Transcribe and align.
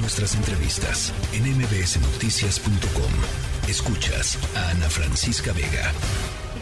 nuestras 0.00 0.36
entrevistas 0.36 1.12
en 1.34 1.42
mbsnoticias.com. 1.42 3.12
Escuchas 3.68 4.38
a 4.56 4.70
Ana 4.70 4.88
Francisca 4.88 5.52
Vega. 5.52 5.90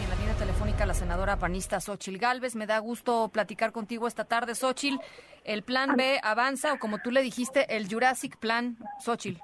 En 0.01 0.09
la 0.09 0.15
línea 0.15 0.35
telefónica 0.35 0.85
la 0.85 0.93
senadora 0.93 1.37
panista 1.37 1.79
Xochil 1.79 2.17
Gálvez. 2.17 2.55
Me 2.55 2.65
da 2.65 2.79
gusto 2.79 3.29
platicar 3.29 3.71
contigo 3.71 4.07
esta 4.07 4.25
tarde, 4.25 4.55
Xochil. 4.55 4.99
¿El 5.43 5.63
plan 5.63 5.95
B 5.95 6.19
avanza 6.23 6.73
o 6.73 6.79
como 6.79 6.97
tú 6.99 7.11
le 7.11 7.21
dijiste, 7.21 7.75
el 7.75 7.87
Jurassic 7.87 8.37
Plan, 8.37 8.77
Xochil? 8.99 9.39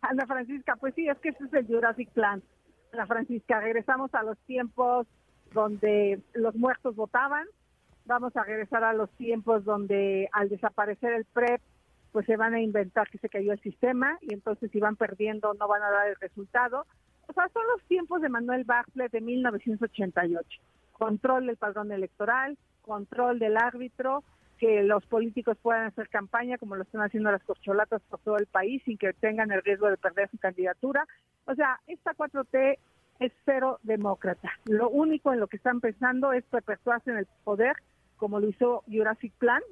Ana 0.00 0.26
Francisca, 0.26 0.76
pues 0.76 0.94
sí, 0.94 1.08
es 1.08 1.18
que 1.18 1.30
ese 1.30 1.44
es 1.44 1.52
el 1.52 1.66
Jurassic 1.66 2.10
Plan. 2.10 2.42
Ana 2.92 3.06
Francisca, 3.06 3.60
regresamos 3.60 4.12
a 4.14 4.22
los 4.22 4.36
tiempos 4.46 5.06
donde 5.52 6.20
los 6.34 6.54
muertos 6.56 6.96
votaban, 6.96 7.46
vamos 8.04 8.36
a 8.36 8.42
regresar 8.42 8.84
a 8.84 8.92
los 8.92 9.10
tiempos 9.12 9.64
donde 9.64 10.28
al 10.32 10.48
desaparecer 10.48 11.12
el 11.12 11.24
PREP, 11.24 11.60
pues 12.12 12.26
se 12.26 12.36
van 12.36 12.54
a 12.54 12.60
inventar 12.60 13.08
que 13.08 13.18
se 13.18 13.28
cayó 13.28 13.52
el 13.52 13.60
sistema 13.60 14.18
y 14.20 14.34
entonces 14.34 14.70
si 14.70 14.80
van 14.80 14.96
perdiendo 14.96 15.54
no 15.54 15.68
van 15.68 15.82
a 15.82 15.90
dar 15.90 16.08
el 16.08 16.16
resultado. 16.16 16.86
O 17.28 17.32
sea, 17.32 17.48
son 17.50 17.62
los 17.74 17.82
tiempos 17.84 18.22
de 18.22 18.28
Manuel 18.28 18.64
Bartlett 18.64 19.12
de 19.12 19.20
1988. 19.20 20.60
Control 20.92 21.46
del 21.46 21.56
padrón 21.56 21.92
electoral, 21.92 22.56
control 22.82 23.38
del 23.38 23.56
árbitro, 23.56 24.24
que 24.58 24.82
los 24.82 25.04
políticos 25.06 25.56
puedan 25.62 25.84
hacer 25.84 26.08
campaña 26.08 26.58
como 26.58 26.74
lo 26.74 26.82
están 26.82 27.02
haciendo 27.02 27.30
las 27.30 27.42
corcholatas 27.44 28.02
por 28.08 28.18
todo 28.20 28.38
el 28.38 28.46
país 28.46 28.82
sin 28.84 28.98
que 28.98 29.12
tengan 29.12 29.52
el 29.52 29.62
riesgo 29.62 29.88
de 29.88 29.96
perder 29.96 30.28
su 30.30 30.38
candidatura. 30.38 31.06
O 31.46 31.54
sea, 31.54 31.78
esta 31.86 32.14
4T 32.14 32.78
es 33.20 33.32
cero 33.44 33.78
demócrata. 33.82 34.50
Lo 34.66 34.88
único 34.88 35.32
en 35.32 35.40
lo 35.40 35.46
que 35.46 35.56
están 35.56 35.80
pensando 35.80 36.32
es 36.32 36.44
perpetuarse 36.44 37.10
en 37.10 37.18
el 37.18 37.26
poder, 37.44 37.76
como 38.16 38.40
lo 38.40 38.48
hizo 38.48 38.82
Jurassic 38.88 39.32
Plan, 39.34 39.62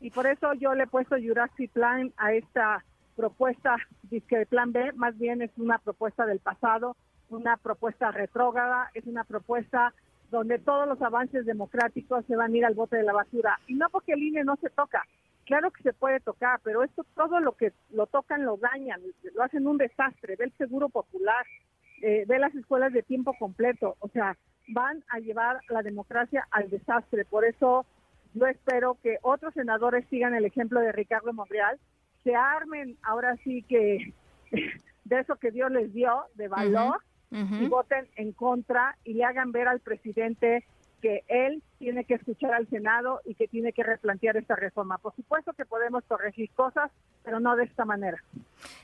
y 0.00 0.10
por 0.10 0.26
eso 0.26 0.52
yo 0.54 0.74
le 0.74 0.84
he 0.84 0.86
puesto 0.86 1.16
Jurassic 1.16 1.70
Plan 1.72 2.12
a 2.16 2.32
esta 2.32 2.84
propuesta, 3.16 3.76
que 4.10 4.36
el 4.36 4.46
plan 4.46 4.72
B 4.72 4.92
más 4.92 5.16
bien 5.18 5.42
es 5.42 5.50
una 5.56 5.78
propuesta 5.78 6.26
del 6.26 6.38
pasado, 6.38 6.96
una 7.30 7.56
propuesta 7.56 8.10
retrógrada, 8.10 8.90
es 8.94 9.06
una 9.06 9.24
propuesta 9.24 9.94
donde 10.30 10.58
todos 10.58 10.86
los 10.86 11.00
avances 11.02 11.46
democráticos 11.46 12.24
se 12.26 12.36
van 12.36 12.52
a 12.52 12.56
ir 12.56 12.64
al 12.64 12.74
bote 12.74 12.96
de 12.96 13.04
la 13.04 13.12
basura. 13.12 13.58
Y 13.66 13.74
no 13.74 13.88
porque 13.90 14.12
el 14.12 14.22
INE 14.22 14.44
no 14.44 14.56
se 14.56 14.70
toca, 14.70 15.02
claro 15.46 15.70
que 15.70 15.82
se 15.82 15.92
puede 15.92 16.20
tocar, 16.20 16.60
pero 16.62 16.82
esto 16.82 17.04
todo 17.14 17.40
lo 17.40 17.52
que 17.52 17.72
lo 17.90 18.06
tocan 18.06 18.44
lo 18.44 18.58
dañan, 18.58 19.00
lo 19.34 19.42
hacen 19.42 19.66
un 19.66 19.78
desastre, 19.78 20.36
ve 20.36 20.46
el 20.46 20.52
seguro 20.58 20.88
popular, 20.88 21.46
eh, 22.02 22.24
ve 22.26 22.38
las 22.38 22.54
escuelas 22.54 22.92
de 22.92 23.02
tiempo 23.02 23.34
completo, 23.38 23.96
o 24.00 24.08
sea, 24.08 24.36
van 24.68 25.02
a 25.08 25.20
llevar 25.20 25.60
la 25.68 25.82
democracia 25.82 26.46
al 26.50 26.68
desastre. 26.68 27.24
Por 27.24 27.44
eso 27.44 27.86
yo 28.36 28.46
espero 28.46 28.98
que 29.02 29.18
otros 29.22 29.54
senadores 29.54 30.06
sigan 30.10 30.34
el 30.34 30.44
ejemplo 30.44 30.80
de 30.80 30.92
Ricardo 30.92 31.32
Monreal, 31.32 31.78
se 32.22 32.34
armen 32.34 32.96
ahora 33.02 33.36
sí 33.42 33.62
que 33.62 34.12
de 35.04 35.20
eso 35.20 35.36
que 35.36 35.50
Dios 35.50 35.70
les 35.70 35.92
dio, 35.92 36.24
de 36.34 36.48
valor, 36.48 37.00
y 37.30 37.66
voten 37.66 38.06
en 38.14 38.32
contra 38.32 38.96
y 39.04 39.14
le 39.14 39.24
hagan 39.24 39.50
ver 39.50 39.66
al 39.66 39.80
presidente 39.80 40.64
que 41.00 41.24
él 41.28 41.62
tiene 41.78 42.04
que 42.04 42.14
escuchar 42.14 42.54
al 42.54 42.68
Senado 42.68 43.20
y 43.24 43.34
que 43.34 43.48
tiene 43.48 43.72
que 43.72 43.82
replantear 43.82 44.36
esta 44.36 44.56
reforma. 44.56 44.98
Por 44.98 45.14
supuesto 45.14 45.52
que 45.52 45.66
podemos 45.66 46.02
corregir 46.04 46.50
cosas, 46.50 46.90
pero 47.22 47.38
no 47.38 47.54
de 47.56 47.64
esta 47.64 47.84
manera. 47.84 48.22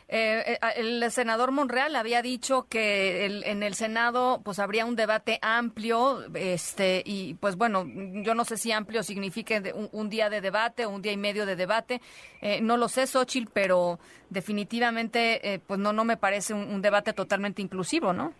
Eh, 0.08 0.42
eh, 0.46 0.58
el 0.76 1.10
senador 1.10 1.52
Monreal 1.52 1.96
había 1.96 2.20
dicho 2.20 2.66
que 2.68 3.24
en 3.24 3.62
el 3.62 3.74
Senado 3.74 4.42
pues 4.44 4.58
habría 4.58 4.84
un 4.84 4.94
debate 4.94 5.38
amplio, 5.40 6.24
este 6.34 7.02
y 7.06 7.34
pues 7.34 7.56
bueno, 7.56 7.86
yo 8.22 8.34
no 8.34 8.44
sé 8.44 8.58
si 8.58 8.72
amplio 8.72 9.02
signifique 9.02 9.72
un, 9.92 10.10
día 10.10 10.28
de 10.28 10.42
debate 10.42 10.84
o 10.84 10.90
un 10.90 11.00
día 11.00 11.12
y 11.12 11.16
medio 11.16 11.46
de 11.46 11.56
debate, 11.56 12.02
eh, 12.42 12.60
no 12.60 12.76
lo 12.76 12.88
sé, 12.88 13.06
Xochitl, 13.06 13.50
pero 13.52 13.98
definitivamente 14.28 15.62
pues 15.66 15.80
no 15.80 15.92
no 15.92 16.04
me 16.04 16.18
parece 16.18 16.52
un 16.52 16.82
debate 16.82 17.14
totalmente 17.14 17.62
inclusivo, 17.62 18.12
¿no? 18.12 18.34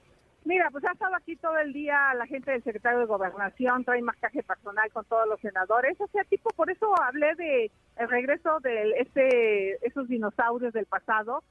Mira, 0.53 0.69
pues 0.71 0.85
ha 0.85 0.93
estado 0.93 1.17
aquí 1.17 1.35
todo 1.37 1.57
el 1.57 1.73
día 1.73 2.13
la 2.13 2.27
gente 2.27 2.51
del 2.51 2.63
secretario 2.63 2.99
de 2.99 3.07
Gobernación, 3.07 3.87
trae 3.87 4.03
marcaje 4.03 4.43
personal 4.43 4.93
con 4.93 5.03
todos 5.07 5.27
los 5.27 5.41
senadores, 5.41 5.99
o 5.99 6.07
sea, 6.09 6.25
tipo, 6.25 6.51
por 6.51 6.71
eso 6.71 6.93
hablé 7.03 7.35
de 7.37 7.71
el 7.97 8.09
regreso 8.11 8.61
de 8.61 8.91
este, 8.99 9.87
esos 9.87 10.09
dinosaurios 10.09 10.75
del 10.75 10.85
pasado 10.85 11.43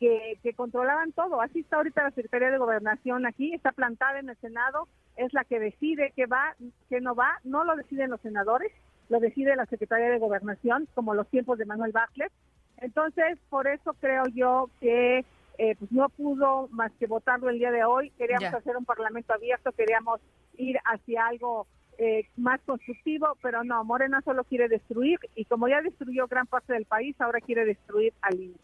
que, 0.00 0.40
que 0.42 0.54
controlaban 0.54 1.12
todo. 1.12 1.40
Así 1.40 1.60
está 1.60 1.76
ahorita 1.76 2.02
la 2.02 2.10
Secretaría 2.10 2.50
de 2.50 2.58
Gobernación 2.58 3.26
aquí, 3.26 3.54
está 3.54 3.70
plantada 3.70 4.18
en 4.18 4.28
el 4.28 4.36
Senado, 4.38 4.88
es 5.14 5.32
la 5.32 5.44
que 5.44 5.60
decide 5.60 6.12
qué 6.16 6.26
va, 6.26 6.56
qué 6.88 7.00
no 7.00 7.14
va, 7.14 7.38
no 7.44 7.62
lo 7.62 7.76
deciden 7.76 8.10
los 8.10 8.20
senadores, 8.22 8.72
lo 9.08 9.20
decide 9.20 9.54
la 9.54 9.66
Secretaría 9.66 10.10
de 10.10 10.18
Gobernación, 10.18 10.88
como 10.96 11.14
los 11.14 11.28
tiempos 11.28 11.58
de 11.58 11.64
Manuel 11.64 11.92
Bartlett. 11.92 12.32
Entonces, 12.78 13.38
por 13.50 13.68
eso 13.68 13.94
creo 14.00 14.24
yo 14.34 14.68
que 14.80 15.24
eh, 15.58 15.74
pues 15.76 15.90
no 15.90 16.08
pudo 16.08 16.68
más 16.70 16.92
que 17.00 17.08
votarlo 17.08 17.50
el 17.50 17.58
día 17.58 17.72
de 17.72 17.84
hoy. 17.84 18.10
Queríamos 18.10 18.54
hacer 18.54 18.76
un 18.76 18.84
parlamento 18.84 19.34
abierto, 19.34 19.72
queríamos 19.72 20.20
ir 20.56 20.78
hacia 20.84 21.26
algo 21.26 21.66
eh, 21.98 22.28
más 22.36 22.60
constructivo, 22.60 23.36
pero 23.42 23.64
no, 23.64 23.82
Morena 23.82 24.22
solo 24.24 24.44
quiere 24.44 24.68
destruir 24.68 25.18
y 25.34 25.44
como 25.46 25.66
ya 25.66 25.82
destruyó 25.82 26.28
gran 26.28 26.46
parte 26.46 26.74
del 26.74 26.84
país, 26.84 27.20
ahora 27.20 27.40
quiere 27.40 27.64
destruir 27.64 28.12
al 28.22 28.40
INE. 28.40 28.54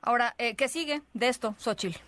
Ahora, 0.00 0.34
eh, 0.38 0.56
¿qué 0.56 0.68
sigue 0.68 1.02
de 1.12 1.28
esto, 1.28 1.54
Xochitl? 1.58 1.98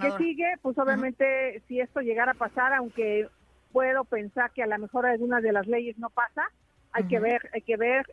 ¿Qué 0.00 0.10
sigue? 0.18 0.52
Pues 0.60 0.78
obviamente 0.78 1.62
si 1.66 1.80
esto 1.80 2.00
llegara 2.00 2.32
a 2.32 2.34
pasar, 2.34 2.74
aunque 2.74 3.28
puedo 3.72 4.04
pensar 4.04 4.50
que 4.52 4.62
a 4.62 4.66
lo 4.66 4.78
mejor 4.78 5.06
alguna 5.06 5.40
de 5.40 5.52
las 5.52 5.66
leyes 5.66 5.98
no 5.98 6.10
pasa, 6.10 6.44
hay 6.92 7.04
que 7.04 7.18
ver, 7.18 7.48
hay 7.54 7.62
que 7.62 7.78
ver. 7.78 8.06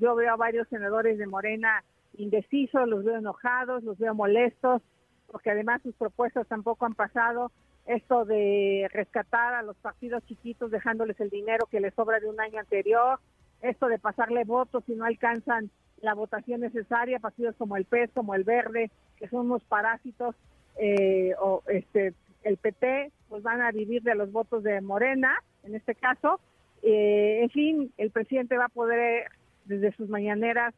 yo 0.00 0.16
veo 0.16 0.32
a 0.32 0.36
varios 0.36 0.68
senadores 0.68 1.18
de 1.18 1.26
Morena 1.26 1.84
indecisos, 2.16 2.88
los 2.88 3.04
veo 3.04 3.16
enojados, 3.16 3.82
los 3.82 3.98
veo 3.98 4.14
molestos, 4.14 4.82
porque 5.30 5.50
además 5.50 5.82
sus 5.82 5.94
propuestas 5.94 6.46
tampoco 6.46 6.86
han 6.86 6.94
pasado. 6.94 7.52
Esto 7.86 8.24
de 8.24 8.88
rescatar 8.92 9.54
a 9.54 9.62
los 9.62 9.76
partidos 9.76 10.24
chiquitos 10.26 10.70
dejándoles 10.70 11.18
el 11.20 11.30
dinero 11.30 11.66
que 11.66 11.80
les 11.80 11.94
sobra 11.94 12.20
de 12.20 12.28
un 12.28 12.40
año 12.40 12.60
anterior, 12.60 13.18
esto 13.62 13.88
de 13.88 13.98
pasarle 13.98 14.44
votos 14.44 14.84
si 14.86 14.94
no 14.94 15.04
alcanzan 15.04 15.70
la 16.00 16.14
votación 16.14 16.60
necesaria, 16.60 17.18
partidos 17.18 17.56
como 17.56 17.76
el 17.76 17.84
PES, 17.84 18.10
como 18.14 18.34
el 18.34 18.44
Verde, 18.44 18.90
que 19.16 19.28
son 19.28 19.46
unos 19.46 19.62
parásitos, 19.64 20.34
eh, 20.78 21.34
o 21.40 21.62
este 21.66 22.14
el 22.42 22.56
PT, 22.56 23.12
pues 23.28 23.42
van 23.42 23.60
a 23.60 23.70
vivir 23.70 24.02
de 24.02 24.14
los 24.14 24.32
votos 24.32 24.62
de 24.62 24.80
Morena, 24.80 25.36
en 25.62 25.74
este 25.74 25.94
caso. 25.94 26.40
Eh, 26.82 27.40
en 27.42 27.50
fin, 27.50 27.92
el 27.98 28.10
presidente 28.10 28.56
va 28.56 28.66
a 28.66 28.70
poder 28.70 29.30
desde 29.66 29.92
sus 29.92 30.08
mañaneras 30.08 30.74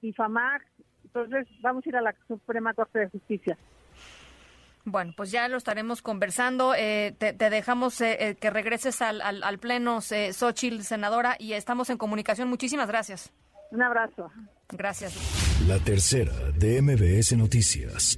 difamar. 0.00 0.62
Entonces, 1.04 1.46
vamos 1.60 1.84
a 1.86 1.88
ir 1.88 1.96
a 1.96 2.02
la 2.02 2.14
Suprema 2.28 2.74
Corte 2.74 2.98
de 2.98 3.08
Justicia. 3.08 3.56
Bueno, 4.88 5.12
pues 5.16 5.32
ya 5.32 5.48
lo 5.48 5.56
estaremos 5.56 6.00
conversando. 6.00 6.72
Eh, 6.76 7.12
te, 7.18 7.32
dejamos 7.32 8.00
eh, 8.00 8.16
eh, 8.20 8.34
que 8.36 8.50
regreses 8.50 9.02
al, 9.02 9.20
al, 9.20 9.58
Pleno, 9.58 9.98
eh, 10.12 10.32
Xochitl, 10.32 10.82
senadora, 10.82 11.36
y 11.40 11.54
estamos 11.54 11.90
en 11.90 11.98
comunicación. 11.98 12.48
Muchísimas 12.48 12.86
gracias. 12.86 13.32
Un 13.72 13.82
abrazo. 13.82 14.30
Gracias. 14.70 15.66
La 15.66 15.80
tercera 15.80 16.32
de 16.56 16.80
MBS 16.80 17.36
Noticias. 17.36 18.16